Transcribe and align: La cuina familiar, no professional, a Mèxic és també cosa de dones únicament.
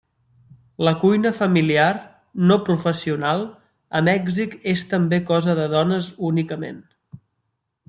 La 0.85 0.93
cuina 1.01 1.31
familiar, 1.39 1.89
no 2.53 2.57
professional, 2.71 3.45
a 4.01 4.03
Mèxic 4.09 4.57
és 4.75 4.85
també 4.97 5.23
cosa 5.31 5.57
de 5.63 5.69
dones 5.77 6.11
únicament. 6.33 6.85